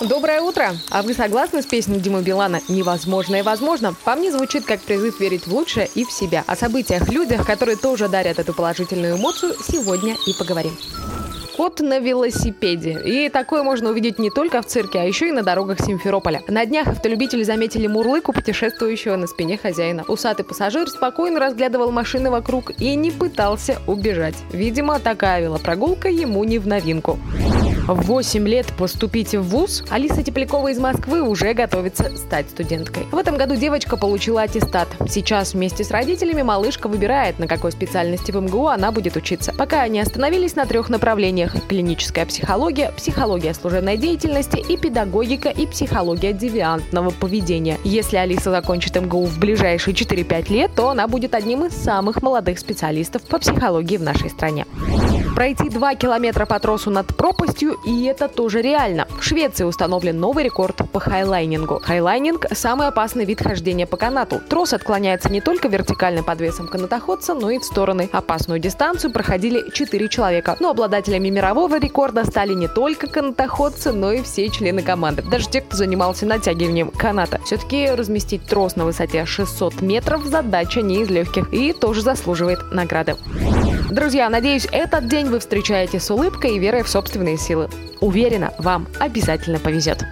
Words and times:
Доброе 0.00 0.40
утро! 0.40 0.72
А 0.90 1.02
вы 1.02 1.14
согласны 1.14 1.62
с 1.62 1.66
песней 1.66 2.00
Димы 2.00 2.22
Билана 2.22 2.60
«Невозможное 2.68 3.44
возможно»? 3.44 3.94
По 4.04 4.16
мне 4.16 4.32
звучит 4.32 4.64
как 4.64 4.80
призыв 4.80 5.20
верить 5.20 5.46
в 5.46 5.54
лучшее 5.54 5.88
и 5.94 6.04
в 6.04 6.10
себя. 6.10 6.42
О 6.48 6.56
событиях, 6.56 7.08
людях, 7.08 7.46
которые 7.46 7.76
тоже 7.76 8.08
дарят 8.08 8.40
эту 8.40 8.52
положительную 8.52 9.16
эмоцию, 9.16 9.54
сегодня 9.62 10.16
и 10.26 10.32
поговорим. 10.36 10.76
Кот 11.56 11.78
на 11.78 12.00
велосипеде. 12.00 13.00
И 13.04 13.28
такое 13.28 13.62
можно 13.62 13.90
увидеть 13.90 14.18
не 14.18 14.30
только 14.30 14.60
в 14.62 14.66
цирке, 14.66 14.98
а 14.98 15.04
еще 15.04 15.28
и 15.28 15.32
на 15.32 15.44
дорогах 15.44 15.80
Симферополя. 15.80 16.42
На 16.48 16.66
днях 16.66 16.88
автолюбители 16.88 17.44
заметили 17.44 17.86
мурлыку, 17.86 18.32
путешествующего 18.32 19.14
на 19.14 19.28
спине 19.28 19.56
хозяина. 19.56 20.04
Усатый 20.08 20.44
пассажир 20.44 20.88
спокойно 20.88 21.38
разглядывал 21.38 21.92
машины 21.92 22.30
вокруг 22.32 22.72
и 22.80 22.96
не 22.96 23.12
пытался 23.12 23.78
убежать. 23.86 24.34
Видимо, 24.50 24.98
такая 24.98 25.42
велопрогулка 25.42 26.08
ему 26.08 26.42
не 26.42 26.58
в 26.58 26.66
новинку. 26.66 27.20
В 27.86 28.00
8 28.06 28.48
лет 28.48 28.66
поступить 28.78 29.34
в 29.34 29.42
ВУЗ 29.42 29.84
Алиса 29.90 30.22
Теплякова 30.22 30.68
из 30.68 30.78
Москвы 30.78 31.20
уже 31.20 31.52
готовится 31.52 32.16
стать 32.16 32.48
студенткой. 32.48 33.04
В 33.12 33.18
этом 33.18 33.36
году 33.36 33.56
девочка 33.56 33.98
получила 33.98 34.40
аттестат. 34.40 34.88
Сейчас 35.06 35.52
вместе 35.52 35.84
с 35.84 35.90
родителями 35.90 36.40
малышка 36.40 36.88
выбирает, 36.88 37.38
на 37.38 37.46
какой 37.46 37.72
специальности 37.72 38.32
в 38.32 38.40
МГУ 38.40 38.68
она 38.68 38.90
будет 38.90 39.16
учиться. 39.16 39.52
Пока 39.52 39.82
они 39.82 40.00
остановились 40.00 40.56
на 40.56 40.64
трех 40.64 40.88
направлениях– 40.88 41.54
клиническая 41.68 42.24
психология, 42.24 42.90
психология 42.96 43.52
служебной 43.52 43.98
деятельности 43.98 44.56
и 44.56 44.78
педагогика 44.78 45.50
и 45.50 45.66
психология 45.66 46.32
девиантного 46.32 47.10
поведения. 47.10 47.76
Если 47.84 48.16
Алиса 48.16 48.50
закончит 48.50 48.96
МГУ 48.96 49.26
в 49.26 49.38
ближайшие 49.38 49.94
4-5 49.94 50.50
лет, 50.50 50.70
то 50.74 50.88
она 50.88 51.06
будет 51.06 51.34
одним 51.34 51.66
из 51.66 51.74
самых 51.74 52.22
молодых 52.22 52.58
специалистов 52.58 53.20
по 53.24 53.38
психологии 53.38 53.98
в 53.98 54.02
нашей 54.02 54.30
стране. 54.30 54.64
Пройти 55.34 55.68
2 55.68 55.96
километра 55.96 56.46
по 56.46 56.60
тросу 56.60 56.90
над 56.90 57.08
пропастью, 57.08 57.76
и 57.84 58.04
это 58.04 58.28
тоже 58.28 58.62
реально. 58.62 59.08
В 59.18 59.24
Швеции 59.24 59.64
установлен 59.64 60.20
новый 60.20 60.44
рекорд 60.44 60.88
по 60.92 61.00
хайлайнингу. 61.00 61.80
Хайлайнинг– 61.82 62.46
самый 62.52 62.86
опасный 62.86 63.24
вид 63.24 63.42
хождения 63.42 63.84
по 63.84 63.96
канату. 63.96 64.40
Трос 64.48 64.72
отклоняется 64.72 65.32
не 65.32 65.40
только 65.40 65.66
вертикально 65.66 66.22
под 66.22 66.40
весом 66.40 66.68
канатоходца, 66.68 67.34
но 67.34 67.50
и 67.50 67.58
в 67.58 67.64
стороны. 67.64 68.08
Опасную 68.12 68.60
дистанцию 68.60 69.12
проходили 69.12 69.70
4 69.72 70.08
человека. 70.08 70.56
Но 70.60 70.70
обладателями 70.70 71.30
мирового 71.30 71.80
рекорда 71.80 72.24
стали 72.24 72.54
не 72.54 72.68
только 72.68 73.08
канатоходцы, 73.08 73.90
но 73.90 74.12
и 74.12 74.22
все 74.22 74.48
члены 74.50 74.82
команды. 74.82 75.22
Даже 75.22 75.48
те, 75.48 75.62
кто 75.62 75.76
занимался 75.76 76.26
натягиванием 76.26 76.90
каната. 76.90 77.40
Все-таки 77.44 77.90
разместить 77.90 78.46
трос 78.46 78.76
на 78.76 78.84
высоте 78.84 79.26
600 79.26 79.80
метров– 79.80 80.24
задача 80.24 80.80
не 80.80 81.02
из 81.02 81.10
легких 81.10 81.52
и 81.52 81.72
тоже 81.72 82.02
заслуживает 82.02 82.60
награды. 82.70 83.16
Друзья, 83.94 84.28
надеюсь, 84.28 84.66
этот 84.72 85.06
день 85.06 85.26
вы 85.28 85.38
встречаете 85.38 86.00
с 86.00 86.10
улыбкой 86.10 86.56
и 86.56 86.58
верой 86.58 86.82
в 86.82 86.88
собственные 86.88 87.36
силы. 87.36 87.68
Уверена, 88.00 88.52
вам 88.58 88.88
обязательно 88.98 89.60
повезет. 89.60 90.04